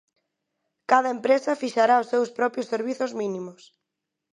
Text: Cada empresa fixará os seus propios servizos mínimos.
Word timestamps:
Cada 0.91 1.13
empresa 1.15 1.59
fixará 1.61 1.95
os 2.03 2.09
seus 2.13 2.29
propios 2.39 2.69
servizos 2.73 3.11
mínimos. 3.21 3.61